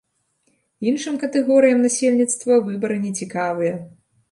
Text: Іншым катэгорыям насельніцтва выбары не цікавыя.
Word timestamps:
Іншым 0.91 1.19
катэгорыям 1.25 1.85
насельніцтва 1.85 2.59
выбары 2.71 3.01
не 3.07 3.15
цікавыя. 3.23 3.79